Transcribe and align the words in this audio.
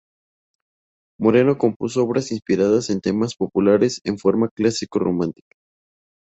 Moreno 1.19 1.59
compuso 1.59 2.01
obras 2.03 2.31
inspiradas 2.31 2.89
en 2.89 3.01
temas 3.01 3.35
populares 3.35 4.01
en 4.03 4.17
forma 4.17 4.49
clásico 4.49 4.97
romántica. 4.97 5.55